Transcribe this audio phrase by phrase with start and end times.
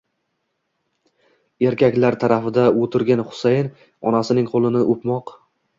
[1.73, 3.73] erkaklar tarafida o'tirgan Husayin
[4.13, 5.41] onasining qo'lini o'pmoq